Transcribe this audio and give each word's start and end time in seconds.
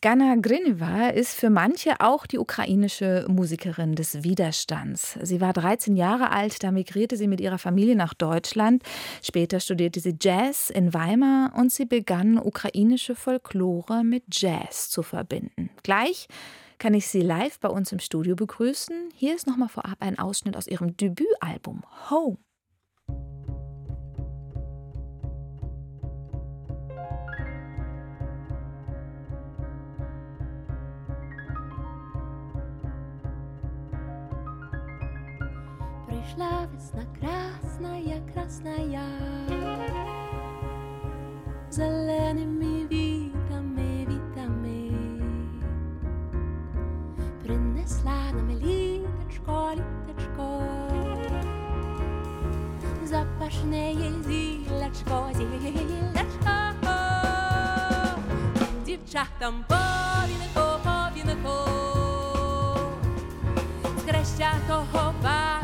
Gana 0.00 0.36
Grineva 0.36 1.08
ist 1.08 1.34
für 1.34 1.50
manche 1.50 2.00
auch 2.00 2.24
die 2.24 2.38
ukrainische 2.38 3.26
Musikerin 3.28 3.96
des 3.96 4.22
Widerstands. 4.22 5.18
Sie 5.22 5.40
war 5.40 5.52
13 5.52 5.96
Jahre 5.96 6.30
alt, 6.30 6.62
da 6.62 6.70
migrierte 6.70 7.16
sie 7.16 7.26
mit 7.26 7.40
ihrer 7.40 7.58
Familie 7.58 7.96
nach 7.96 8.14
Deutschland. 8.14 8.84
Später 9.24 9.58
studierte 9.58 9.98
sie 9.98 10.14
Jazz 10.20 10.70
in 10.70 10.94
Weimar 10.94 11.52
und 11.56 11.72
sie 11.72 11.84
begann 11.84 12.38
ukrainische 12.38 13.16
Folklore 13.16 14.04
mit 14.04 14.22
Jazz 14.30 14.88
zu 14.88 15.02
verbinden. 15.02 15.70
Gleich 15.82 16.28
kann 16.78 16.94
ich 16.94 17.08
sie 17.08 17.22
live 17.22 17.58
bei 17.58 17.68
uns 17.68 17.90
im 17.90 17.98
Studio 17.98 18.36
begrüßen. 18.36 19.08
Hier 19.16 19.34
ist 19.34 19.48
nochmal 19.48 19.68
vorab 19.68 19.96
ein 19.98 20.16
Ausschnitt 20.16 20.56
aus 20.56 20.68
ihrem 20.68 20.96
Debütalbum 20.96 21.82
Home. 22.08 22.38
Пришла 36.28 36.66
весна 36.74 37.04
красная, 37.18 38.20
красная, 38.32 39.00
зелеными 41.70 42.86
витами, 42.86 44.04
витами. 44.04 44.92
Принесла 47.42 48.32
нам 48.34 48.50
літочко, 48.50 49.72
літочко, 49.72 50.62
запашне 53.04 53.94
зілячко, 54.26 55.28
зілячко. 55.34 56.50
Дівчатам 58.86 59.64
повінко, 59.68 60.78
повінко, 60.84 61.68
з 63.98 64.10
хрещатого 64.10 65.14
барвінку, 65.22 65.57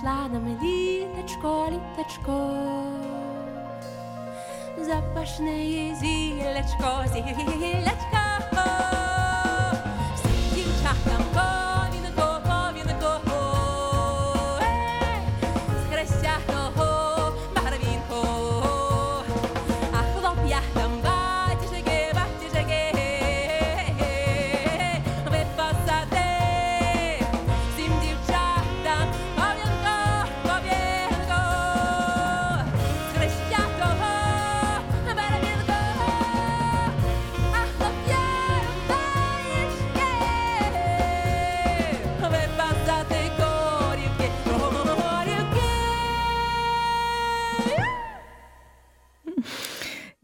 Принесла 0.00 0.28
нам 0.32 0.58
літочко, 0.62 1.66
літочко, 1.70 2.54
запашне 4.78 5.94
зілечко, 6.00 7.04
зілечко. 7.12 8.16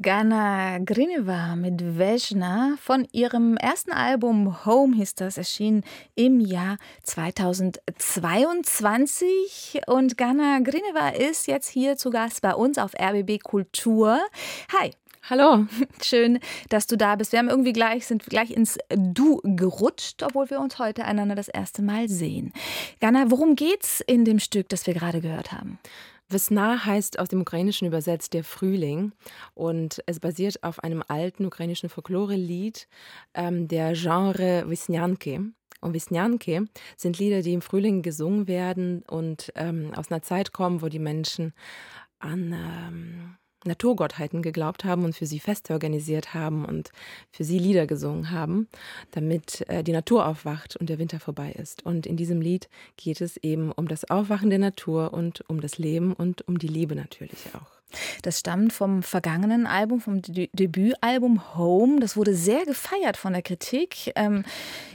Gana 0.07 0.80
Grineva 0.80 1.57
mit 1.57 1.98
Vezna 1.98 2.77
von 2.81 3.06
ihrem 3.12 3.57
ersten 3.57 3.92
Album 3.92 4.65
Home 4.65 4.95
hieß 4.95 5.15
das, 5.15 5.38
erschien 5.38 5.83
im 6.15 6.39
Jahr 6.39 6.77
2022. 7.04 9.81
Und 9.86 10.18
Gana 10.18 10.59
Grineva 10.59 11.09
ist 11.09 11.48
jetzt 11.48 11.68
hier 11.68 11.98
zu 11.98 12.09
Gast 12.09 12.42
bei 12.42 12.56
uns 12.56 12.77
auf 12.77 12.94
RBB 12.98 13.44
Kultur. 13.44 14.21
Hi. 14.80 14.92
Hallo. 15.30 15.65
Schön, 16.01 16.39
dass 16.69 16.88
du 16.88 16.95
da 16.95 17.18
bist. 17.18 17.33
Wir 17.33 17.39
haben 17.39 17.50
irgendwie 17.50 17.74
gleich, 17.74 18.07
sind 18.07 18.25
gleich 18.27 18.51
ins 18.51 18.77
Du 18.95 19.42
gerutscht, 19.44 20.24
obwohl 20.24 20.50
wir 20.50 20.62
uns 20.62 20.80
heute 20.80 21.04
einander 21.04 21.36
das 21.36 21.50
erste 21.50 21.81
Mal 21.81 22.07
sehen. 22.07 22.54
Gana, 23.01 23.30
worum 23.30 23.57
geht's 23.57 24.00
in 24.00 24.24
dem 24.24 24.39
Stück, 24.39 24.69
das 24.69 24.88
wir 24.88 24.94
gerade 24.94 25.19
gehört 25.19 25.51
haben? 25.51 25.80
Vesna 26.30 26.86
heißt 26.86 27.20
aus 27.20 27.30
dem 27.30 27.42
Ukrainischen 27.42 27.88
übersetzt 27.88 28.34
der 28.34 28.44
Frühling 28.44 29.14
und 29.54 30.04
es 30.06 30.20
basiert 30.20 30.64
auf 30.64 30.84
einem 30.84 31.04
alten 31.08 31.46
ukrainischen 31.46 31.90
Folklore-Lied 31.90 32.88
ähm, 33.34 33.68
der 33.68 33.94
Genre 33.94 34.66
Wisnjanki. 34.68 35.40
und 35.80 35.94
Wisnjanke 35.94 36.66
sind 36.98 37.18
Lieder, 37.18 37.42
die 37.42 37.54
im 37.54 37.62
Frühling 37.62 38.02
gesungen 38.02 38.48
werden 38.48 39.04
und 39.04 39.52
ähm, 39.56 39.94
aus 39.96 40.12
einer 40.12 40.22
Zeit 40.22 40.52
kommen, 40.52 40.82
wo 40.82 40.90
die 40.90 41.00
Menschen 41.00 41.54
an 42.20 42.54
ähm, 42.54 43.38
Naturgottheiten 43.65 44.42
geglaubt 44.42 44.86
haben 44.86 45.04
und 45.04 45.15
für 45.15 45.25
sie 45.25 45.39
Feste 45.39 45.74
organisiert 45.74 46.33
haben 46.33 46.65
und 46.65 46.92
für 47.31 47.44
sie 47.44 47.59
Lieder 47.59 47.88
gesungen 47.88 48.31
haben, 48.31 48.68
damit 49.12 49.68
äh, 49.69 49.83
die 49.83 49.92
Natur 49.92 50.25
aufwacht 50.27 50.75
und 50.75 50.89
der 50.89 51.00
Winter 51.00 51.19
vorbei 51.19 51.51
ist. 51.51 51.86
Und 51.86 52.06
in 52.06 52.18
diesem 52.18 52.42
Lied 52.42 52.69
geht 52.98 53.21
es 53.21 53.38
eben 53.38 53.71
um 53.71 53.88
das 53.88 54.09
Aufwachen 54.09 54.50
der 54.50 54.59
Natur 54.59 55.13
und 55.13 55.48
um 55.50 55.62
das 55.62 55.77
Leben 55.77 56.13
und 56.13 56.48
um 56.48 56.57
die 56.59 56.68
Liebe 56.68 56.95
natürlich 56.95 57.48
auch. 57.54 57.77
Das 58.22 58.39
stammt 58.39 58.74
vom 58.74 59.04
vergangenen 59.04 59.66
Album, 59.66 60.01
vom 60.01 60.18
Debü- 60.18 60.50
Debütalbum 60.54 61.56
Home. 61.56 62.00
Das 62.00 62.18
wurde 62.18 62.36
sehr 62.36 62.66
gefeiert 62.66 63.18
von 63.18 63.34
der 63.34 63.42
Kritik. 63.42 64.12
Ähm, 64.16 64.44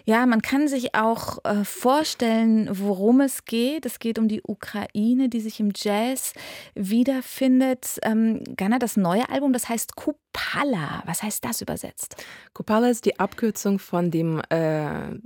ja, 0.04 0.26
man 0.26 0.42
kann 0.42 0.68
sich 0.68 0.94
auch 0.94 1.38
äh, 1.44 1.64
vorstellen, 1.64 2.68
worum 2.70 3.20
es 3.20 3.44
geht. 3.44 3.86
Es 3.86 3.98
geht 3.98 4.18
um 4.18 4.28
die 4.28 4.42
Ukraine, 4.42 5.28
die 5.28 5.40
sich 5.40 5.60
im 5.60 5.72
Jazz 5.74 6.34
wiederfindet. 6.74 7.98
Ähm, 8.02 8.42
Ghana, 8.56 8.78
das 8.78 8.96
neue 8.96 9.28
Album, 9.30 9.52
das 9.52 9.68
heißt 9.68 9.96
Kupala. 9.96 11.02
Was 11.06 11.22
heißt 11.22 11.44
das 11.44 11.60
übersetzt? 11.60 12.16
Kupala 12.52 12.88
ist 12.88 13.04
die 13.06 13.18
Abkürzung 13.18 13.78
von 13.78 14.10
dem 14.10 14.40
äh, 14.50 15.18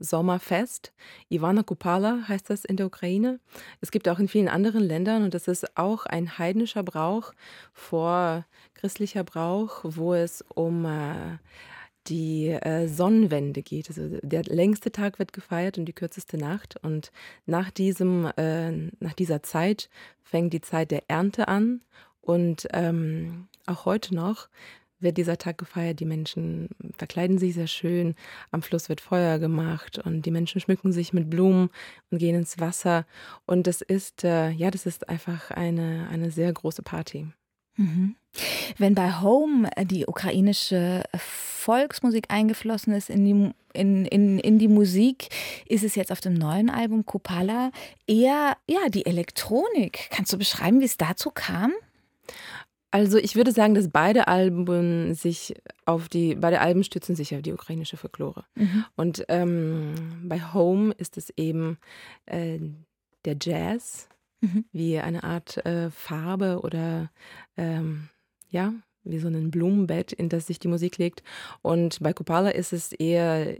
Mitsommerfest. 0.00 0.92
Ivana 1.28 1.62
Kupala 1.62 2.24
heißt 2.26 2.50
das 2.50 2.64
in 2.64 2.76
der 2.76 2.86
Ukraine. 2.86 3.38
Es 3.80 3.90
gibt 3.90 4.08
auch 4.08 4.18
in 4.18 4.28
vielen 4.28 4.48
anderen 4.48 4.82
Ländern 4.82 5.22
und 5.22 5.34
das 5.34 5.46
ist 5.46 5.76
auch 5.76 6.06
ein 6.06 6.38
heidnischer 6.38 6.82
Brauch 6.82 7.32
vor 7.72 8.44
christlicher 8.74 9.24
Brauch, 9.24 9.80
wo 9.84 10.14
es 10.14 10.42
um 10.54 10.84
äh, 10.86 11.38
die 12.06 12.48
äh, 12.48 12.88
Sonnenwende 12.88 13.62
geht. 13.62 13.88
Also 13.88 14.18
der 14.22 14.42
längste 14.44 14.90
Tag 14.90 15.18
wird 15.18 15.32
gefeiert 15.32 15.78
und 15.78 15.84
die 15.84 15.92
kürzeste 15.92 16.38
Nacht. 16.38 16.76
Und 16.82 17.12
nach, 17.46 17.70
diesem, 17.70 18.26
äh, 18.36 18.70
nach 19.00 19.12
dieser 19.12 19.42
Zeit 19.42 19.90
fängt 20.22 20.52
die 20.52 20.62
Zeit 20.62 20.90
der 20.90 21.04
Ernte 21.08 21.48
an. 21.48 21.82
Und 22.22 22.68
ähm, 22.72 23.48
auch 23.66 23.86
heute 23.86 24.14
noch 24.14 24.48
wird 25.00 25.16
dieser 25.16 25.38
Tag 25.38 25.58
gefeiert. 25.58 26.00
Die 26.00 26.04
Menschen 26.04 26.68
verkleiden 26.96 27.38
sich 27.38 27.54
sehr 27.54 27.66
schön. 27.66 28.14
Am 28.50 28.62
Fluss 28.62 28.88
wird 28.88 29.00
Feuer 29.00 29.38
gemacht 29.38 29.98
und 29.98 30.26
die 30.26 30.30
Menschen 30.30 30.60
schmücken 30.60 30.92
sich 30.92 31.12
mit 31.12 31.30
Blumen 31.30 31.70
und 32.10 32.18
gehen 32.18 32.36
ins 32.36 32.58
Wasser. 32.58 33.06
Und 33.46 33.66
das 33.66 33.80
ist, 33.80 34.24
äh, 34.24 34.50
ja, 34.50 34.70
das 34.70 34.86
ist 34.86 35.08
einfach 35.08 35.50
eine, 35.50 36.08
eine 36.10 36.30
sehr 36.30 36.52
große 36.52 36.82
Party. 36.82 37.26
Mhm. 37.76 38.14
Wenn 38.78 38.94
bei 38.94 39.20
Home 39.20 39.68
die 39.84 40.06
ukrainische 40.06 41.02
Volksmusik 41.16 42.26
eingeflossen 42.28 42.92
ist 42.92 43.10
in 43.10 43.24
die, 43.24 43.50
in, 43.72 44.06
in, 44.06 44.38
in 44.38 44.58
die 44.58 44.68
Musik, 44.68 45.28
ist 45.66 45.82
es 45.82 45.94
jetzt 45.94 46.12
auf 46.12 46.20
dem 46.20 46.34
neuen 46.34 46.70
Album 46.70 47.04
Kupala 47.04 47.70
eher 48.06 48.56
ja, 48.68 48.88
die 48.88 49.06
Elektronik. 49.06 50.08
Kannst 50.10 50.32
du 50.32 50.38
beschreiben, 50.38 50.80
wie 50.80 50.84
es 50.84 50.96
dazu 50.96 51.30
kam? 51.30 51.72
Also 52.90 53.18
ich 53.18 53.36
würde 53.36 53.52
sagen, 53.52 53.74
dass 53.74 53.88
beide 53.88 54.26
Alben 54.28 55.14
sich 55.14 55.54
auf 55.84 56.08
die, 56.08 56.34
beide 56.34 56.60
Alben 56.60 56.82
stützen 56.82 57.14
sich 57.14 57.34
auf 57.34 57.42
die 57.42 57.52
ukrainische 57.52 57.96
Folklore. 57.96 58.44
Mhm. 58.56 58.84
Und 58.96 59.24
ähm, 59.28 59.94
bei 60.24 60.40
Home 60.52 60.92
ist 60.98 61.16
es 61.16 61.30
eben 61.36 61.78
äh, 62.26 62.58
der 63.24 63.36
Jazz, 63.40 64.08
Mhm. 64.42 64.64
wie 64.72 64.98
eine 64.98 65.22
Art 65.22 65.64
äh, 65.66 65.90
Farbe 65.90 66.60
oder 66.62 67.10
ähm, 67.56 68.08
ja, 68.48 68.72
wie 69.04 69.18
so 69.18 69.28
ein 69.28 69.50
Blumenbett, 69.50 70.12
in 70.12 70.28
das 70.28 70.46
sich 70.46 70.58
die 70.58 70.68
Musik 70.68 70.98
legt. 70.98 71.22
Und 71.62 71.98
bei 72.00 72.12
Kupala 72.12 72.50
ist 72.50 72.72
es 72.72 72.92
eher 72.92 73.54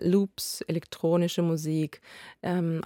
Loops, 0.00 0.60
elektronische 0.62 1.42
Musik, 1.42 2.00
ähm, 2.42 2.82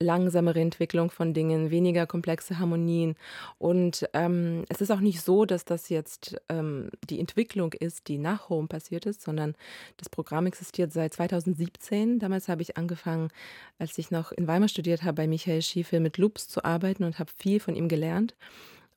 langsamere 0.00 0.60
Entwicklung 0.60 1.10
von 1.10 1.34
Dingen, 1.34 1.70
weniger 1.70 2.06
komplexe 2.06 2.58
Harmonien. 2.58 3.16
Und 3.58 4.08
ähm, 4.12 4.64
es 4.68 4.80
ist 4.80 4.90
auch 4.90 5.00
nicht 5.00 5.20
so, 5.22 5.44
dass 5.44 5.64
das 5.64 5.88
jetzt 5.88 6.36
ähm, 6.48 6.90
die 7.10 7.20
Entwicklung 7.20 7.72
ist, 7.72 8.08
die 8.08 8.18
nach 8.18 8.48
Home 8.48 8.68
passiert 8.68 9.06
ist, 9.06 9.22
sondern 9.22 9.54
das 9.96 10.08
Programm 10.08 10.46
existiert 10.46 10.92
seit 10.92 11.14
2017. 11.14 12.18
Damals 12.18 12.48
habe 12.48 12.62
ich 12.62 12.76
angefangen, 12.76 13.30
als 13.78 13.98
ich 13.98 14.10
noch 14.10 14.32
in 14.32 14.46
Weimar 14.46 14.68
studiert 14.68 15.02
habe, 15.02 15.14
bei 15.14 15.26
Michael 15.26 15.62
Schiefel 15.62 16.00
mit 16.00 16.18
Loops 16.18 16.48
zu 16.48 16.64
arbeiten 16.64 17.04
und 17.04 17.18
habe 17.18 17.30
viel 17.36 17.60
von 17.60 17.74
ihm 17.74 17.88
gelernt. 17.88 18.36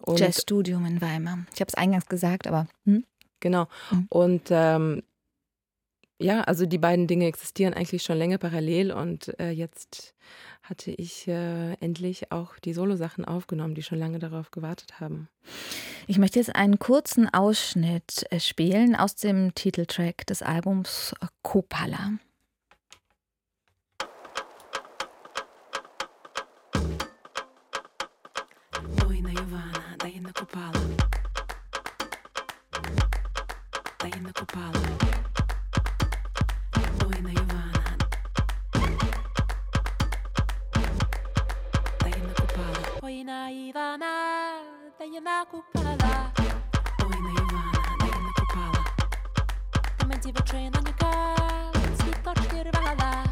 Jazzstudium 0.07 0.85
in 0.85 1.01
Weimar. 1.01 1.45
Ich 1.53 1.61
habe 1.61 1.69
es 1.69 1.75
eingangs 1.75 2.07
gesagt, 2.07 2.47
aber 2.47 2.67
hm? 2.85 3.03
Genau. 3.39 3.67
Mhm. 3.91 4.05
Und 4.09 4.41
ähm, 4.51 5.03
ja, 6.21 6.41
also 6.41 6.65
die 6.65 6.77
beiden 6.77 7.07
Dinge 7.07 7.25
existieren 7.25 7.73
eigentlich 7.73 8.03
schon 8.03 8.17
länger 8.17 8.37
parallel 8.37 8.91
und 8.91 9.37
äh, 9.39 9.51
jetzt 9.51 10.13
hatte 10.63 10.91
ich 10.91 11.27
äh, 11.27 11.73
endlich 11.79 12.31
auch 12.31 12.57
die 12.59 12.73
Solo-Sachen 12.73 13.25
aufgenommen, 13.25 13.75
die 13.75 13.83
schon 13.83 13.99
lange 13.99 14.19
darauf 14.19 14.51
gewartet 14.51 14.99
haben. 14.99 15.27
Ich 16.07 16.17
möchte 16.17 16.39
jetzt 16.39 16.55
einen 16.55 16.79
kurzen 16.79 17.27
Ausschnitt 17.33 18.25
äh, 18.29 18.39
spielen 18.39 18.95
aus 18.95 19.15
dem 19.15 19.53
Titeltrack 19.55 20.25
des 20.27 20.41
Albums 20.41 21.13
Kopala. 21.41 22.11
Ivana, 29.51 29.97
Diana 29.97 30.31
Kupala. 30.31 30.79
Diana 33.99 34.31
Kupala. 34.33 35.10
та 45.10 45.10
я 45.10 45.20
накупала. 45.20 46.32
Ой, 47.02 47.20
на 47.20 47.30
Івана, 47.30 47.96
да 48.00 48.06
я 48.06 48.20
накопала. 48.22 48.84
Та 49.98 50.06
мен 50.06 50.20
дівчина 50.20 50.80
ніка, 50.86 51.36
цвіточки 51.96 52.62
рвала. 52.70 53.24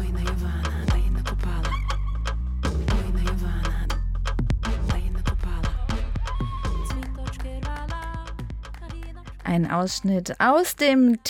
Ой, 0.00 0.08
на 0.12 0.20
Івана, 0.20 0.84
да 0.88 0.96
я 0.96 1.10
накопала. 1.10 1.74
Ой, 2.64 3.12
на 3.14 3.20
Івана, 3.20 3.88
да 4.90 4.96
я 4.96 5.10
накопала. 5.10 5.72
Цвіточки 6.88 7.60
рвала. 7.62 8.26
та 8.80 8.96
віночки 8.96 9.42
Ein 9.44 9.70
Ausschnitt 9.70 10.40
aus 10.40 10.76
dem 10.76 11.22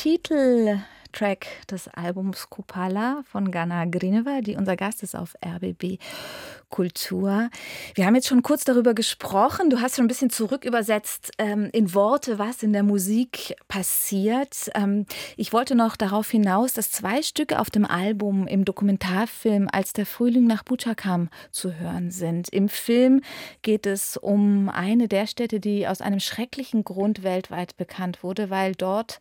Titeltrack 1.12 1.48
des 1.70 1.88
Albums 1.90 2.50
Kupala 2.50 3.24
von 3.26 3.52
Ghana 3.52 3.86
Grineva, 3.86 4.42
die 4.42 4.56
unser 4.56 4.76
Gast 4.76 5.04
ist 5.04 5.16
auf 5.16 5.36
RBB 5.46 6.00
Kultur. 6.70 7.50
Wir 7.96 8.06
haben 8.06 8.16
jetzt 8.16 8.28
schon 8.28 8.44
kurz 8.44 8.64
darüber 8.64 8.94
gesprochen. 8.94 9.70
Du 9.70 9.82
hast 9.82 9.98
schon 9.98 10.06
ein 10.06 10.08
bisschen 10.08 10.30
zurück 10.30 10.64
übersetzt 10.64 11.32
ähm, 11.38 11.70
in 11.74 11.94
Worte, 11.94 12.40
was 12.40 12.64
in 12.64 12.72
der 12.72 12.84
Musik 12.84 13.56
passiert. 13.68 14.72
Ähm, 14.74 15.06
ich 15.36 15.52
wollte 15.52 15.76
noch 15.76 15.98
darauf 15.98 16.30
hinaus, 16.30 16.74
dass 16.74 16.90
zwei 16.90 17.22
Stücke 17.22 17.60
auf 17.60 17.70
dem 17.70 17.86
Album 17.86 18.48
im 18.48 18.64
Dokumentarfilm 18.64 19.68
Als 19.72 19.92
der 19.92 20.06
Frühling 20.06 20.46
nach 20.46 20.64
Bucha 20.64 20.96
kam 20.96 21.30
zu 21.52 21.74
hören 21.74 22.10
sind. 22.10 22.48
Im 22.50 22.70
Film 22.70 23.22
geht 23.64 23.86
es 23.86 24.16
um 24.16 24.70
eine 24.70 25.10
der 25.10 25.28
Städte, 25.28 25.60
die 25.60 25.88
aus 25.88 26.00
einem 26.00 26.22
schrecklichen 26.22 26.86
Grund 26.86 27.24
weltweit 27.24 27.76
bekannt 27.76 28.24
wurde, 28.24 28.50
weil 28.50 28.76
dort 28.76 29.20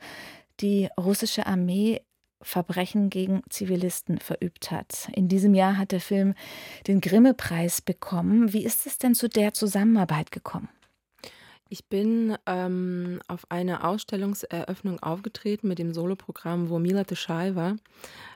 die 0.60 0.88
russische 0.98 1.46
Armee 1.46 2.02
Verbrechen 2.42 3.10
gegen 3.10 3.42
Zivilisten 3.50 4.18
verübt 4.18 4.70
hat. 4.70 5.08
In 5.12 5.28
diesem 5.28 5.54
Jahr 5.54 5.76
hat 5.76 5.92
der 5.92 6.00
Film 6.00 6.34
den 6.86 7.00
Grimme-Preis 7.00 7.82
bekommen. 7.82 8.52
Wie 8.52 8.64
ist 8.64 8.86
es 8.86 8.96
denn 8.96 9.14
zu 9.14 9.28
der 9.28 9.52
Zusammenarbeit 9.52 10.30
gekommen? 10.30 10.70
Ich 11.72 11.86
bin 11.86 12.36
ähm, 12.46 13.20
auf 13.28 13.48
einer 13.48 13.84
Ausstellungseröffnung 13.84 15.00
aufgetreten 15.00 15.68
mit 15.68 15.78
dem 15.78 15.92
Soloprogramm, 15.92 16.68
wo 16.68 16.80
Mila 16.80 17.04
Teschai 17.04 17.54
war, 17.54 17.76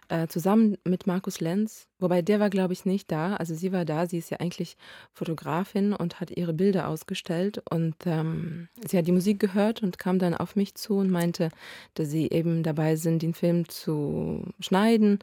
äh, 0.09 0.27
zusammen 0.27 0.77
mit 0.85 1.07
Markus 1.07 1.41
Lenz. 1.41 1.87
Wobei 1.99 2.23
der 2.23 2.41
war, 2.41 2.51
glaube 2.51 2.73
ich, 2.73 2.85
nicht 2.85 3.11
da. 3.11 3.37
Also 3.37 3.55
sie 3.55 3.73
war 3.73 3.85
da. 3.85 4.07
Sie 4.07 4.19
ist 4.19 4.31
ja 4.31 4.39
eigentlich 4.41 4.77
Fotografin 5.13 5.93
und 5.93 6.21
hat 6.21 6.31
ihre 6.31 6.53
Bilder 6.53 6.89
ausgestellt. 6.89 7.63
Und 7.71 7.95
ähm, 8.05 8.69
sie 8.87 8.99
hat 8.99 9.07
die 9.07 9.13
Musik 9.13 9.41
gehört 9.41 9.83
und 9.83 9.99
kam 9.99 10.19
dann 10.19 10.35
auf 10.35 10.57
mich 10.57 10.75
zu 10.75 10.97
und 10.97 11.11
meinte, 11.11 11.51
dass 11.95 12.11
sie 12.11 12.29
eben 12.31 12.63
dabei 12.63 12.97
sind, 12.97 13.23
den 13.23 13.35
Film 13.35 13.69
zu 13.69 14.45
schneiden 14.61 15.21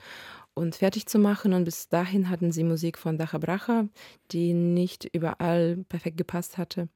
und 0.54 0.76
fertig 0.76 1.06
zu 1.06 1.20
machen. 1.20 1.54
Und 1.54 1.66
bis 1.66 1.90
dahin 1.90 2.30
hatten 2.30 2.52
sie 2.52 2.64
Musik 2.64 2.98
von 2.98 3.18
Dacha 3.18 3.38
Bracha, 3.38 3.88
die 4.32 4.54
nicht 4.54 5.10
überall 5.14 5.78
perfekt 5.90 6.18
gepasst 6.18 6.58
hatte. 6.58 6.90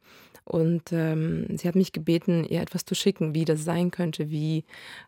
Und 0.44 0.92
ähm, 0.92 1.48
sie 1.58 1.68
hat 1.68 1.76
mich 1.76 1.92
gebeten, 1.92 2.44
ihr 2.44 2.62
etwas 2.62 2.86
zu 2.86 2.94
schicken, 2.94 3.34
wie 3.34 3.46
das 3.46 3.64
sein 3.64 3.90
könnte, 3.90 4.30
wie 4.30 4.64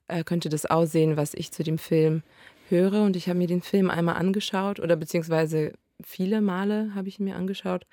äh, 0.08 0.24
könnte 0.24 0.50
das 0.50 0.66
aussehen, 0.66 1.16
was 1.16 1.34
ich 1.36 1.52
zu 1.52 1.64
dem 1.64 1.78
Film 1.78 2.24
höre. 2.70 3.04
Und 3.04 3.16
ich 3.16 3.28
habe 3.30 3.40
mir 3.40 3.48
den 3.48 3.62
Film 3.62 3.90
einmal 3.90 4.16
angeschaut 4.16 4.80
oder 4.80 4.96
beziehungsweise 4.96 5.74
viele 6.04 6.42
Male 6.42 6.92
habe 6.96 7.08
ich 7.08 7.20
ihn 7.20 7.26
mir 7.26 7.36
angeschaut 7.36 7.86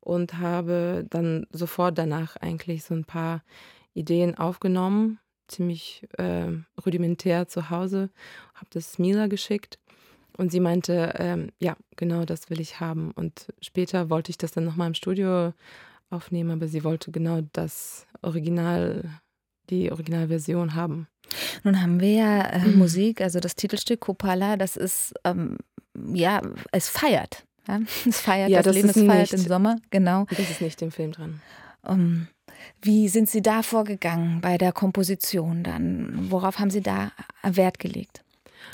und 0.00 0.38
habe 0.38 1.06
dann 1.08 1.46
sofort 1.52 1.98
danach 1.98 2.36
eigentlich 2.36 2.84
so 2.84 2.94
ein 2.94 3.04
paar 3.04 3.42
Ideen 3.92 4.36
aufgenommen, 4.36 5.18
ziemlich 5.48 6.06
äh, 6.16 6.48
rudimentär 6.84 7.48
zu 7.48 7.70
Hause, 7.70 8.10
habe 8.54 8.68
das 8.70 8.98
Mila 8.98 9.26
geschickt 9.26 9.78
und 10.36 10.50
sie 10.50 10.60
meinte, 10.60 11.14
ähm, 11.18 11.50
ja, 11.58 11.76
genau 11.96 12.24
das 12.24 12.50
will 12.50 12.60
ich 12.60 12.80
haben. 12.80 13.10
Und 13.10 13.52
später 13.60 14.10
wollte 14.10 14.30
ich 14.30 14.38
das 14.38 14.52
dann 14.52 14.64
nochmal 14.64 14.88
im 14.88 14.94
Studio 14.94 15.52
aufnehmen, 16.08 16.50
aber 16.50 16.68
sie 16.68 16.84
wollte 16.84 17.10
genau 17.10 17.40
das 17.52 18.06
Original, 18.22 19.20
die 19.70 19.90
Originalversion 19.90 20.74
haben. 20.74 21.06
Nun 21.62 21.80
haben 21.80 22.00
wir 22.00 22.12
ja 22.12 22.40
äh, 22.42 22.66
Musik, 22.66 23.20
also 23.20 23.40
das 23.40 23.54
Titelstück 23.54 24.00
Kopala, 24.00 24.56
das 24.56 24.76
ist, 24.76 25.14
ähm, 25.24 25.58
ja, 26.12 26.42
es 26.72 26.88
feiert. 26.88 27.44
Ja? 27.68 27.80
Es 28.08 28.20
feiert 28.20 28.50
Ja, 28.50 28.62
das, 28.62 28.74
das 28.74 28.76
Leben, 28.76 28.88
es 28.88 29.06
feiert 29.06 29.32
den 29.32 29.40
Sommer, 29.40 29.76
genau. 29.90 30.26
Das 30.30 30.50
ist 30.50 30.60
nicht 30.60 30.80
im 30.82 30.90
Film 30.90 31.12
dran. 31.12 31.40
Ähm, 31.86 32.28
wie 32.82 33.08
sind 33.08 33.30
Sie 33.30 33.42
da 33.42 33.62
vorgegangen 33.62 34.40
bei 34.40 34.58
der 34.58 34.72
Komposition 34.72 35.62
dann? 35.62 36.30
Worauf 36.30 36.58
haben 36.58 36.70
Sie 36.70 36.82
da 36.82 37.12
Wert 37.42 37.78
gelegt? 37.78 38.22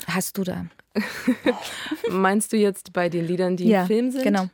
Hast 0.07 0.37
du 0.37 0.43
da? 0.43 0.65
Meinst 2.09 2.53
du 2.53 2.57
jetzt 2.57 2.93
bei 2.93 3.09
den 3.09 3.25
Liedern, 3.25 3.55
die 3.55 3.67
ja, 3.67 3.81
im 3.81 3.87
Film 3.87 4.11
sind? 4.11 4.23
genau. 4.23 4.49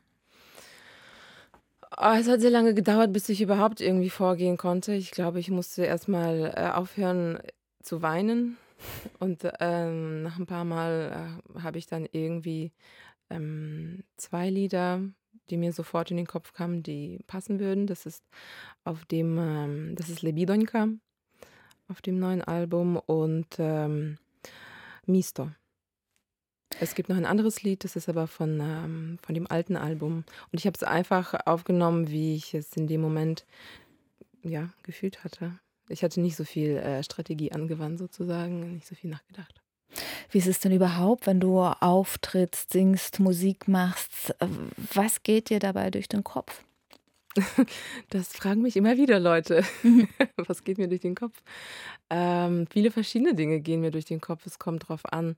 Oh, 1.98 2.16
es 2.18 2.28
hat 2.28 2.42
sehr 2.42 2.50
lange 2.50 2.74
gedauert, 2.74 3.14
bis 3.14 3.30
ich 3.30 3.42
überhaupt 3.42 3.80
irgendwie 3.80 4.10
vorgehen 4.10 4.58
konnte. 4.58 4.94
Ich 4.94 5.12
glaube, 5.12 5.40
ich 5.40 5.52
musste 5.52 5.84
erstmal 5.84 6.54
äh, 6.56 6.70
aufhören 6.72 7.40
zu 7.82 8.02
weinen. 8.02 8.58
Und 9.20 9.48
ähm, 9.60 10.24
nach 10.24 10.40
ein 10.40 10.46
paar 10.46 10.66
Mal 10.66 11.40
äh, 11.56 11.60
habe 11.62 11.78
ich 11.78 11.86
dann 11.86 12.08
irgendwie 12.12 12.72
ähm, 13.30 14.04
zwei 14.18 14.50
Lieder, 14.50 15.02
die 15.50 15.58
mir 15.58 15.72
sofort 15.72 16.12
in 16.12 16.18
den 16.18 16.28
Kopf 16.28 16.54
kamen, 16.54 16.84
die 16.84 17.20
passen 17.28 17.60
würden. 17.60 17.88
Das 17.88 18.06
ist 18.06 18.24
auf 18.84 19.06
dem, 19.06 19.38
ähm, 19.38 19.96
das 19.96 20.10
ist 20.10 20.22
Lebidonka 20.22 20.88
auf 21.88 22.02
dem 22.02 22.18
neuen 22.18 22.42
Album 22.42 22.98
und 22.98 23.48
ähm, 23.60 24.18
Misto. 25.06 25.52
Es 26.80 26.96
gibt 26.96 27.10
noch 27.10 27.18
ein 27.18 27.26
anderes 27.26 27.64
Lied, 27.64 27.84
das 27.84 27.96
ist 27.96 28.10
aber 28.10 28.28
von, 28.28 28.60
ähm, 28.60 29.18
von 29.22 29.36
dem 29.36 29.50
alten 29.50 29.76
Album. 29.76 30.26
Und 30.52 30.60
ich 30.60 30.66
habe 30.66 30.76
es 30.76 30.84
einfach 30.84 31.34
aufgenommen, 31.46 32.10
wie 32.10 32.36
ich 32.36 32.54
es 32.54 32.76
in 32.76 32.88
dem 32.88 33.02
Moment 33.02 33.46
ja, 34.44 34.70
gefühlt 34.84 35.24
hatte. 35.24 35.60
Ich 35.90 36.04
hatte 36.04 36.22
nicht 36.22 36.36
so 36.36 36.44
viel 36.44 36.78
äh, 36.78 37.04
Strategie 37.04 37.52
angewandt, 37.52 38.00
sozusagen, 38.00 38.74
nicht 38.76 38.88
so 38.88 38.96
viel 38.96 39.10
nachgedacht. 39.10 39.62
Wie 40.32 40.40
ist 40.40 40.48
es 40.48 40.60
denn 40.60 40.72
überhaupt, 40.72 41.28
wenn 41.28 41.40
du 41.40 41.60
auftrittst, 41.60 42.72
singst, 42.72 43.20
Musik 43.20 43.68
machst? 43.68 44.36
Was 44.94 45.22
geht 45.24 45.50
dir 45.50 45.60
dabei 45.60 45.92
durch 45.92 46.08
den 46.08 46.24
Kopf? 46.24 46.64
Das 48.10 48.30
fragen 48.30 48.62
mich 48.62 48.76
immer 48.76 48.98
wieder 48.98 49.20
Leute. 49.20 49.64
Was 50.48 50.64
geht 50.64 50.78
mir 50.78 50.88
durch 50.88 51.02
den 51.02 51.16
Kopf? 51.16 51.42
Ähm, 52.10 52.68
viele 52.70 52.92
verschiedene 52.92 53.36
Dinge 53.36 53.60
gehen 53.60 53.82
mir 53.82 53.92
durch 53.92 54.06
den 54.06 54.22
Kopf. 54.22 54.46
Es 54.46 54.60
kommt 54.60 54.84
darauf 54.84 55.02
an, 55.12 55.36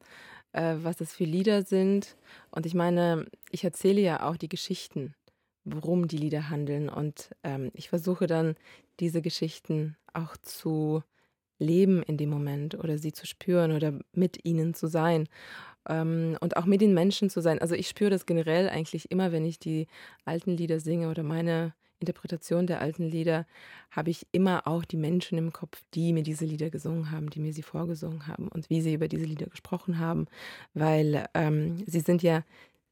äh, 0.54 0.76
was 0.78 1.02
es 1.02 1.14
für 1.14 1.26
Lieder 1.26 1.64
sind. 1.64 2.18
Und 2.52 2.66
ich 2.66 2.74
meine, 2.74 3.28
ich 3.52 3.64
erzähle 3.64 4.02
ja 4.02 4.28
auch 4.28 4.38
die 4.38 4.50
Geschichten, 4.50 5.14
worum 5.64 6.08
die 6.08 6.18
Lieder 6.18 6.50
handeln. 6.50 6.90
Und 6.90 7.30
ähm, 7.44 7.72
ich 7.74 7.90
versuche 7.90 8.28
dann, 8.28 8.56
diese 9.00 9.22
Geschichten 9.22 9.98
auch 10.14 10.38
zu 10.38 11.04
leben 11.58 12.04
in 12.04 12.18
dem 12.18 12.30
Moment 12.30 12.76
oder 12.76 12.98
sie 12.98 13.14
zu 13.14 13.26
spüren 13.26 13.72
oder 13.72 13.98
mit 14.14 14.44
ihnen 14.46 14.74
zu 14.74 14.88
sein. 14.88 15.28
Ähm, 15.88 16.38
und 16.42 16.58
auch 16.58 16.66
mit 16.66 16.82
den 16.82 16.94
Menschen 16.94 17.30
zu 17.30 17.42
sein. 17.42 17.60
Also 17.60 17.76
ich 17.76 17.88
spüre 17.88 18.10
das 18.10 18.26
generell 18.26 18.70
eigentlich 18.70 19.12
immer, 19.12 19.32
wenn 19.32 19.46
ich 19.46 19.60
die 19.60 19.88
alten 20.26 20.58
Lieder 20.58 20.80
singe 20.80 21.10
oder 21.10 21.24
meine 21.24 21.74
Interpretation 22.00 22.68
der 22.68 22.82
alten 22.82 23.10
Lieder, 23.10 23.46
habe 23.92 24.10
ich 24.10 24.28
immer 24.32 24.68
auch 24.68 24.86
die 24.86 24.98
Menschen 24.98 25.38
im 25.38 25.54
Kopf, 25.54 25.82
die 25.94 26.14
mir 26.14 26.24
diese 26.24 26.46
Lieder 26.46 26.70
gesungen 26.70 27.12
haben, 27.12 27.30
die 27.30 27.40
mir 27.40 27.54
sie 27.54 27.64
vorgesungen 27.64 28.28
haben 28.28 28.48
und 28.48 28.70
wie 28.70 28.82
sie 28.82 28.94
über 28.94 29.08
diese 29.08 29.26
Lieder 29.26 29.48
gesprochen 29.48 30.00
haben, 30.00 30.28
weil 30.74 31.28
ähm, 31.34 31.84
sie 31.88 32.02
sind 32.02 32.24
ja 32.24 32.44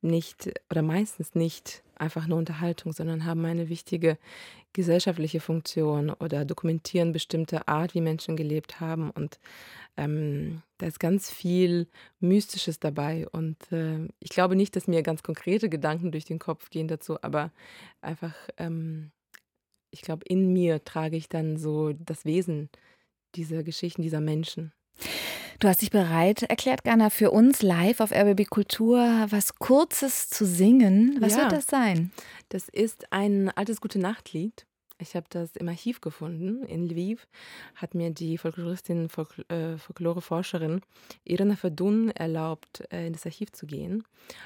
nicht 0.03 0.51
oder 0.69 0.81
meistens 0.81 1.35
nicht 1.35 1.83
einfach 1.95 2.27
nur 2.27 2.37
Unterhaltung, 2.37 2.91
sondern 2.91 3.25
haben 3.25 3.45
eine 3.45 3.69
wichtige 3.69 4.17
gesellschaftliche 4.73 5.39
Funktion 5.39 6.09
oder 6.09 6.45
dokumentieren 6.45 7.11
bestimmte 7.11 7.67
Art, 7.67 7.93
wie 7.93 8.01
Menschen 8.01 8.35
gelebt 8.35 8.79
haben. 8.79 9.11
Und 9.11 9.39
ähm, 9.97 10.63
da 10.79 10.87
ist 10.87 10.99
ganz 10.99 11.29
viel 11.31 11.87
Mystisches 12.19 12.79
dabei. 12.79 13.27
Und 13.29 13.71
äh, 13.71 14.07
ich 14.19 14.29
glaube 14.29 14.55
nicht, 14.55 14.75
dass 14.75 14.87
mir 14.87 15.03
ganz 15.03 15.23
konkrete 15.23 15.69
Gedanken 15.69 16.11
durch 16.11 16.25
den 16.25 16.39
Kopf 16.39 16.69
gehen 16.71 16.87
dazu, 16.87 17.21
aber 17.21 17.51
einfach, 18.01 18.33
ähm, 18.57 19.11
ich 19.91 20.01
glaube, 20.01 20.25
in 20.25 20.51
mir 20.51 20.83
trage 20.83 21.17
ich 21.17 21.29
dann 21.29 21.57
so 21.57 21.93
das 21.93 22.25
Wesen 22.25 22.69
dieser 23.35 23.63
Geschichten, 23.63 24.01
dieser 24.01 24.21
Menschen. 24.21 24.73
Du 25.59 25.67
hast 25.67 25.81
dich 25.81 25.91
bereit 25.91 26.43
erklärt, 26.43 26.83
Gana, 26.83 27.09
für 27.09 27.31
uns 27.31 27.61
live 27.61 27.99
auf 28.01 28.11
RBB 28.11 28.45
Kultur 28.49 28.97
was 29.29 29.55
Kurzes 29.55 30.29
zu 30.29 30.45
singen. 30.45 31.17
Was 31.19 31.33
Ja. 31.33 31.41
wird 31.43 31.51
das 31.53 31.67
sein? 31.67 32.11
Das 32.49 32.69
ist 32.69 33.11
ein 33.13 33.49
altes 33.49 33.79
Gute-Nacht-Lied. 33.79 34.65
Ich 34.99 35.15
habe 35.15 35.25
das 35.29 35.55
im 35.55 35.67
Archiv 35.67 36.01
gefunden 36.01 36.63
in 36.65 36.87
Lviv. 36.87 37.27
Hat 37.75 37.93
mir 37.95 38.11
die 38.11 38.37
Folkloristin, 38.37 39.09
Folk 39.09 39.43
äh, 39.49 39.77
Folkloreforscherin 39.77 40.81
Irina 41.23 41.55
Verdun 41.55 42.09
erlaubt, 42.11 42.83
äh, 42.91 43.07
in 43.07 43.13
das 43.13 43.25
Archiv 43.25 43.51
zu 43.51 43.65
gehen. 43.65 44.03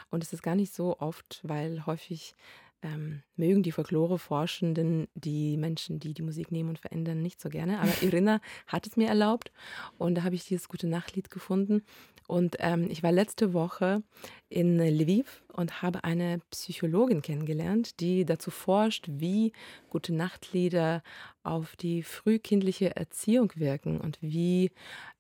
Und 0.09 0.23
es 0.23 0.33
ist 0.33 0.43
gar 0.43 0.55
nicht 0.55 0.73
so 0.73 0.97
oft, 0.99 1.41
weil 1.43 1.85
häufig 1.85 2.33
ähm, 2.81 3.23
mögen 3.35 3.63
die 3.63 3.71
Folklore-Forschenden 3.71 5.07
die 5.15 5.57
Menschen, 5.57 5.99
die 5.99 6.13
die 6.13 6.21
Musik 6.21 6.51
nehmen 6.51 6.69
und 6.69 6.79
verändern, 6.79 7.21
nicht 7.21 7.41
so 7.41 7.49
gerne. 7.49 7.79
Aber 7.79 7.91
Irina 8.01 8.39
hat 8.67 8.87
es 8.87 8.97
mir 8.97 9.07
erlaubt 9.07 9.51
und 9.97 10.15
da 10.15 10.23
habe 10.23 10.35
ich 10.35 10.45
dieses 10.45 10.69
Gute-Nacht-Lied 10.69 11.29
gefunden. 11.29 11.83
Und 12.27 12.57
ähm, 12.59 12.87
ich 12.89 13.03
war 13.03 13.13
letzte 13.13 13.53
Woche 13.53 14.03
in 14.49 14.79
Lviv 14.79 15.43
und 15.53 15.81
habe 15.81 16.03
eine 16.03 16.39
Psychologin 16.51 17.21
kennengelernt, 17.21 18.01
die 18.01 18.25
dazu 18.25 18.51
forscht, 18.51 19.05
wie 19.07 19.53
gute 19.89 20.13
Nachtlieder 20.13 21.03
auf 21.43 21.77
die 21.77 22.03
frühkindliche 22.03 22.97
Erziehung 22.97 23.53
wirken 23.55 24.01
und 24.01 24.17
wie, 24.21 24.71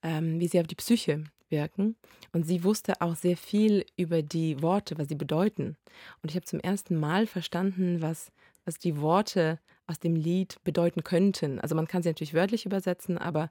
ähm, 0.03 0.39
wie 0.41 0.47
sie 0.47 0.59
auf 0.59 0.67
die 0.67 0.75
Psyche 0.75 1.23
wirken. 1.49 1.95
Und 2.31 2.45
sie 2.45 2.63
wusste 2.63 3.01
auch 3.01 3.15
sehr 3.15 3.37
viel 3.37 3.85
über 3.95 4.21
die 4.21 4.61
Worte, 4.61 4.97
was 4.97 5.07
sie 5.07 5.15
bedeuten. 5.15 5.77
Und 6.21 6.29
ich 6.29 6.35
habe 6.35 6.45
zum 6.45 6.59
ersten 6.59 6.95
Mal 6.99 7.27
verstanden, 7.27 8.01
was, 8.01 8.31
was 8.65 8.77
die 8.79 8.99
Worte 8.99 9.59
aus 9.87 9.99
dem 9.99 10.15
Lied 10.15 10.57
bedeuten 10.63 11.03
könnten. 11.03 11.59
Also 11.59 11.75
man 11.75 11.87
kann 11.87 12.03
sie 12.03 12.09
natürlich 12.09 12.33
wörtlich 12.33 12.65
übersetzen, 12.65 13.17
aber 13.17 13.49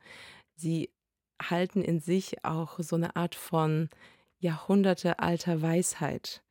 sie 0.55 0.91
halten 1.43 1.83
in 1.83 2.01
sich 2.01 2.45
auch 2.45 2.79
so 2.79 2.97
eine 2.97 3.17
Art 3.17 3.35
von 3.35 3.89
jahrhundertealter 4.39 5.63
Weisheit, 5.63 6.43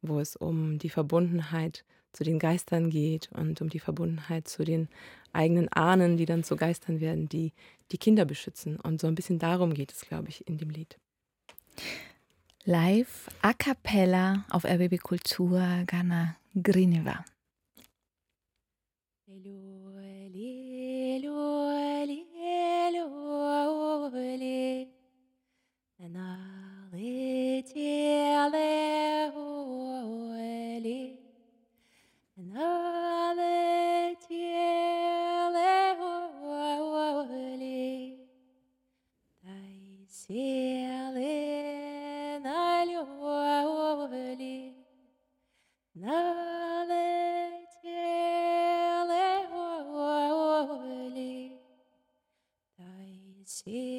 wo 0.00 0.20
es 0.20 0.36
um 0.36 0.78
die 0.78 0.90
Verbundenheit 0.90 1.84
zu 2.12 2.24
den 2.24 2.38
Geistern 2.38 2.90
geht 2.90 3.30
und 3.32 3.60
um 3.60 3.68
die 3.68 3.78
Verbundenheit 3.78 4.46
zu 4.46 4.64
den 4.64 4.88
eigenen 5.32 5.68
Ahnen, 5.70 6.16
die 6.16 6.26
dann 6.26 6.44
zu 6.44 6.56
Geistern 6.56 7.00
werden, 7.00 7.28
die 7.28 7.52
die 7.92 7.98
Kinder 7.98 8.24
beschützen. 8.24 8.76
Und 8.80 9.00
so 9.00 9.06
ein 9.06 9.14
bisschen 9.14 9.38
darum 9.38 9.74
geht 9.74 9.92
es, 9.92 10.00
glaube 10.00 10.28
ich, 10.28 10.46
in 10.46 10.58
dem 10.58 10.70
Lied. 10.70 10.98
Live 12.64 13.28
a 13.42 13.52
cappella 13.52 14.44
auf 14.50 14.64
RBB 14.64 14.98
Kultur, 14.98 15.84
Gana 15.86 16.36
Grineva. 16.54 17.24
Ой, 53.64 53.91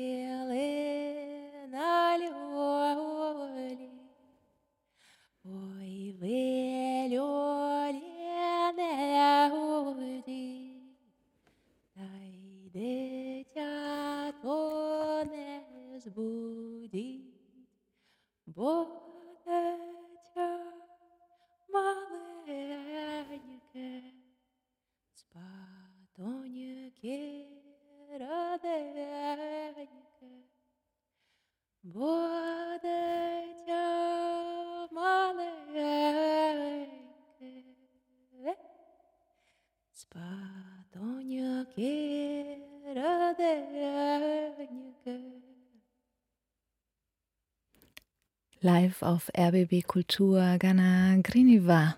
live 48.64 49.02
auf 49.02 49.30
RBB 49.38 49.86
Kultur 49.86 50.58
Ghana 50.58 51.18
Griniva. 51.22 51.98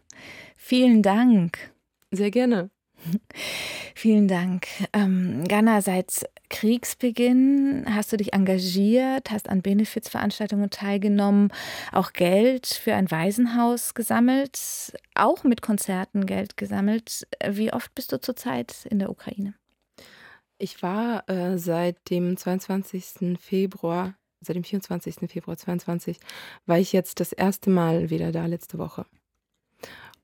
Vielen 0.57 1.03
Dank. 1.03 1.72
Sehr 2.12 2.31
gerne. 2.31 2.69
Vielen 3.95 4.27
Dank. 4.27 4.67
Ähm, 4.91 5.43
Ghana, 5.48 5.81
seit 5.81 6.29
Kriegsbeginn 6.50 7.86
hast 7.89 8.12
du 8.12 8.17
dich 8.17 8.34
engagiert, 8.34 9.31
hast 9.31 9.50
an 9.50 9.62
Benefizveranstaltungen 9.62 10.69
teilgenommen, 10.69 11.50
auch 11.91 12.13
Geld 12.13 12.65
für 12.67 12.95
ein 12.95 13.10
Waisenhaus 13.12 13.93
gesammelt, 13.93 14.93
auch 15.13 15.43
mit 15.43 15.62
Konzerten 15.62 16.25
Geld 16.25 16.57
gesammelt. 16.57 17.27
Wie 17.48 17.72
oft 17.72 17.93
bist 17.95 18.12
du 18.12 18.19
zurzeit 18.19 18.86
in 18.89 19.00
der 19.00 19.10
Ukraine? 19.10 19.53
Ich 20.57 20.81
war 20.81 21.29
äh, 21.29 21.57
seit 21.57 22.10
dem 22.10 22.38
22. 22.38 23.38
Februar, 23.39 24.15
seit 24.46 24.56
dem 24.56 24.64
24. 24.64 25.30
Februar 25.30 25.58
22, 25.58 26.20
war 26.66 26.80
ich 26.80 26.94
jetzt 26.94 27.20
das 27.20 27.34
erste 27.34 27.70
Mal 27.70 28.10
wieder 28.10 28.32
da 28.32 28.46
letzte 28.46 28.78
Woche. 28.78 29.06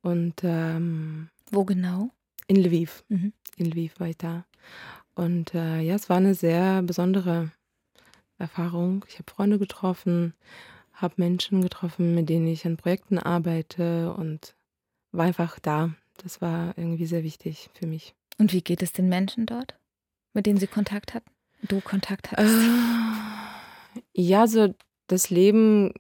Und 0.02 0.42
ähm, 0.44 1.30
Wo 1.52 1.66
genau? 1.66 2.10
in 2.48 2.56
Lviv. 2.58 3.04
Mhm. 3.10 3.34
In 3.58 3.66
Lviv 3.68 4.00
war 4.00 4.08
ich 4.08 4.18
da. 4.18 4.46
Und 5.16 5.54
äh, 5.54 5.82
ja, 5.82 5.96
es 5.96 6.10
war 6.10 6.18
eine 6.18 6.36
sehr 6.36 6.82
besondere 6.82 7.52
Erfahrung. 8.38 9.06
Ich 9.08 9.20
habe 9.20 9.32
Freunde 9.32 9.60
getroffen, 9.60 10.34
habe 10.94 11.16
Menschen 11.18 11.62
getroffen, 11.62 12.16
mit 12.16 12.30
denen 12.30 12.48
ich 12.48 12.66
an 12.66 12.78
Projekten 12.78 13.20
arbeite 13.20 14.14
und 14.14 14.56
war 15.12 15.26
einfach 15.26 15.60
da. 15.60 15.92
Das 16.18 16.42
war 16.42 16.78
irgendwie 16.78 17.06
sehr 17.06 17.24
wichtig 17.24 17.70
für 17.74 17.88
mich. 17.88 18.14
Und 18.38 18.54
wie 18.54 18.62
geht 18.62 18.82
es 18.82 18.92
den 18.92 19.10
Menschen 19.10 19.46
dort, 19.46 19.76
mit 20.34 20.46
denen 20.46 20.60
sie 20.60 20.68
Kontakt 20.68 21.14
hatten? 21.14 21.30
Du 21.62 21.80
Kontakt 21.80 22.32
hattest? 22.32 22.54
Äh, 22.54 23.41
ja, 24.14 24.48
so 24.48 24.74
das 25.08 25.30
Leben 25.30 25.94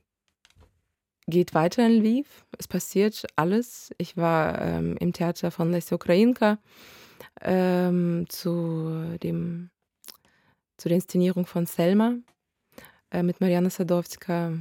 geht 1.27 1.53
weiter 1.53 1.85
in 1.85 1.99
Lviv. 1.99 2.45
Es 2.57 2.67
passiert 2.67 3.25
alles. 3.35 3.91
Ich 3.97 4.17
war 4.17 4.61
ähm, 4.61 4.97
im 4.99 5.13
Theater 5.13 5.51
von 5.51 5.71
Lesja 5.71 5.95
Ukrainka 5.95 6.59
ähm, 7.41 8.25
zu, 8.29 9.17
dem, 9.23 9.69
zu 10.77 10.89
der 10.89 10.97
Inszenierung 10.97 11.45
von 11.45 11.65
Selma 11.65 12.15
äh, 13.11 13.23
mit 13.23 13.41
Mariana 13.41 13.69
Sadowska. 13.69 14.53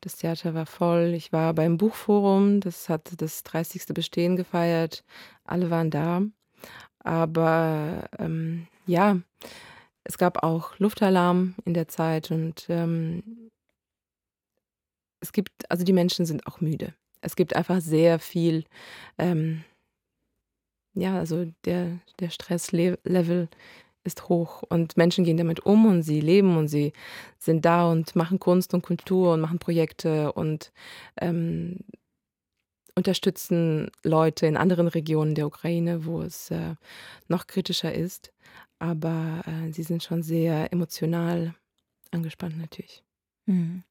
Das 0.00 0.16
Theater 0.16 0.54
war 0.54 0.66
voll. 0.66 1.12
Ich 1.14 1.32
war 1.32 1.54
beim 1.54 1.76
Buchforum, 1.76 2.60
das 2.60 2.88
hat 2.88 3.12
das 3.20 3.42
30. 3.44 3.86
Bestehen 3.94 4.36
gefeiert. 4.36 5.04
Alle 5.44 5.70
waren 5.70 5.90
da. 5.90 6.22
Aber 6.98 8.08
ähm, 8.18 8.66
ja, 8.86 9.18
es 10.04 10.18
gab 10.18 10.42
auch 10.42 10.78
Luftalarm 10.78 11.54
in 11.64 11.74
der 11.74 11.88
Zeit 11.88 12.30
und 12.30 12.66
ähm, 12.68 13.50
es 15.20 15.32
gibt, 15.32 15.70
also 15.70 15.84
die 15.84 15.92
Menschen 15.92 16.26
sind 16.26 16.46
auch 16.46 16.60
müde. 16.60 16.94
Es 17.20 17.36
gibt 17.36 17.54
einfach 17.54 17.80
sehr 17.80 18.18
viel, 18.18 18.64
ähm, 19.18 19.62
ja, 20.94 21.16
also 21.16 21.46
der, 21.64 21.98
der 22.18 22.30
Stresslevel 22.30 23.48
ist 24.04 24.28
hoch 24.28 24.64
und 24.68 24.96
Menschen 24.96 25.24
gehen 25.24 25.36
damit 25.36 25.60
um 25.60 25.86
und 25.86 26.02
sie 26.02 26.20
leben 26.20 26.56
und 26.56 26.66
sie 26.66 26.92
sind 27.38 27.64
da 27.64 27.88
und 27.90 28.16
machen 28.16 28.40
Kunst 28.40 28.74
und 28.74 28.82
Kultur 28.82 29.34
und 29.34 29.40
machen 29.40 29.60
Projekte 29.60 30.32
und 30.32 30.72
ähm, 31.20 31.78
unterstützen 32.96 33.90
Leute 34.02 34.46
in 34.46 34.56
anderen 34.56 34.88
Regionen 34.88 35.36
der 35.36 35.46
Ukraine, 35.46 36.04
wo 36.04 36.20
es 36.20 36.50
äh, 36.50 36.74
noch 37.28 37.46
kritischer 37.46 37.94
ist. 37.94 38.32
Aber 38.82 39.42
äh, 39.46 39.72
sie 39.72 39.84
sind 39.84 40.02
schon 40.02 40.24
sehr 40.24 40.72
emotional 40.72 41.54
angespannt 42.10 42.58
natürlich. 42.58 43.04
Mhm. 43.46 43.84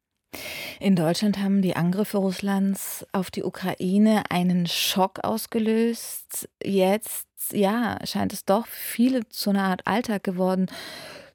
In 0.81 0.97
Deutschland 0.97 1.39
haben 1.39 1.61
die 1.61 1.77
Angriffe 1.77 2.17
Russlands 2.17 3.05
auf 3.13 3.31
die 3.31 3.43
Ukraine 3.43 4.23
einen 4.29 4.67
Schock 4.67 5.23
ausgelöst. 5.23 6.49
Jetzt, 6.61 7.25
ja, 7.53 7.99
scheint 8.03 8.33
es 8.33 8.43
doch 8.43 8.67
viele 8.67 9.27
zu 9.29 9.51
einer 9.51 9.63
Art 9.63 9.87
Alltag 9.87 10.25
geworden 10.25 10.65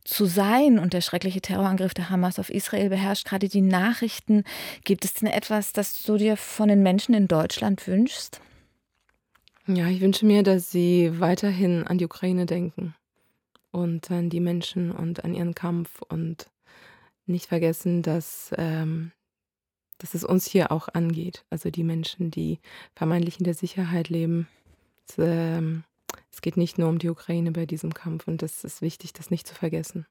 zu 0.04 0.26
sein. 0.26 0.78
Und 0.78 0.92
der 0.92 1.00
schreckliche 1.00 1.40
Terrorangriff 1.40 1.94
der 1.94 2.10
Hamas 2.10 2.38
auf 2.38 2.50
Israel 2.50 2.90
beherrscht 2.90 3.26
gerade 3.26 3.48
die 3.48 3.62
Nachrichten. 3.62 4.44
Gibt 4.84 5.06
es 5.06 5.14
denn 5.14 5.28
etwas, 5.28 5.72
das 5.72 6.02
du 6.02 6.18
dir 6.18 6.36
von 6.36 6.68
den 6.68 6.82
Menschen 6.82 7.14
in 7.14 7.26
Deutschland 7.26 7.86
wünschst? 7.86 8.42
Ja, 9.66 9.88
ich 9.88 10.02
wünsche 10.02 10.26
mir, 10.26 10.42
dass 10.42 10.70
sie 10.70 11.18
weiterhin 11.18 11.86
an 11.86 11.96
die 11.96 12.04
Ukraine 12.04 12.44
denken 12.44 12.94
und 13.76 14.10
an 14.10 14.30
die 14.30 14.40
Menschen 14.40 14.90
und 14.90 15.22
an 15.22 15.34
ihren 15.34 15.54
Kampf 15.54 16.00
und 16.08 16.50
nicht 17.26 17.46
vergessen, 17.46 18.00
dass, 18.00 18.50
ähm, 18.56 19.12
dass 19.98 20.14
es 20.14 20.24
uns 20.24 20.46
hier 20.46 20.72
auch 20.72 20.88
angeht. 20.88 21.44
Also 21.50 21.70
die 21.70 21.84
Menschen, 21.84 22.30
die 22.30 22.58
vermeintlich 22.94 23.38
in 23.38 23.44
der 23.44 23.52
Sicherheit 23.52 24.08
leben. 24.08 24.48
Es, 25.06 25.16
ähm, 25.18 25.84
es 26.32 26.40
geht 26.40 26.56
nicht 26.56 26.78
nur 26.78 26.88
um 26.88 26.98
die 26.98 27.10
Ukraine 27.10 27.52
bei 27.52 27.66
diesem 27.66 27.92
Kampf 27.92 28.26
und 28.26 28.40
das 28.40 28.64
ist 28.64 28.80
wichtig, 28.80 29.12
das 29.12 29.30
nicht 29.30 29.46
zu 29.46 29.54
vergessen. 29.54 30.06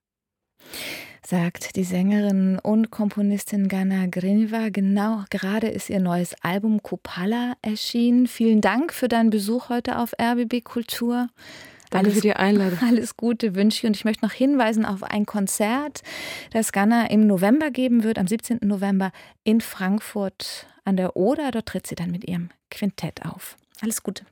Sagt 1.25 1.75
die 1.75 1.83
Sängerin 1.83 2.59
und 2.59 2.91
Komponistin 2.91 3.67
Gana 3.67 4.05
Grinva. 4.05 4.69
Genau, 4.69 5.23
gerade 5.31 5.69
ist 5.69 5.89
ihr 5.89 5.99
neues 5.99 6.35
Album 6.43 6.83
Kopala 6.83 7.55
erschienen. 7.63 8.27
Vielen 8.27 8.61
Dank 8.61 8.93
für 8.93 9.07
deinen 9.07 9.31
Besuch 9.31 9.69
heute 9.69 9.97
auf 9.97 10.13
RBB 10.21 10.63
Kultur. 10.63 11.29
Danke 11.89 12.11
für 12.11 12.21
die 12.21 12.33
Einladung. 12.33 12.79
Alles 12.87 13.17
Gute 13.17 13.55
wünsche 13.55 13.79
ich 13.79 13.85
und 13.85 13.95
ich 13.95 14.05
möchte 14.05 14.25
noch 14.25 14.33
hinweisen 14.33 14.85
auf 14.85 15.03
ein 15.03 15.25
Konzert, 15.25 16.01
das 16.51 16.71
Ganna 16.71 17.09
im 17.09 17.27
November 17.27 17.71
geben 17.71 18.03
wird, 18.03 18.17
am 18.17 18.27
17. 18.27 18.59
November 18.63 19.11
in 19.43 19.61
Frankfurt 19.61 20.67
an 20.83 20.97
der 20.97 21.15
Oder. 21.15 21.51
Dort 21.51 21.67
tritt 21.67 21.87
sie 21.87 21.95
dann 21.95 22.11
mit 22.11 22.27
ihrem 22.27 22.49
Quintett 22.69 23.25
auf. 23.25 23.57
Alles 23.81 24.03
Gute. 24.03 24.25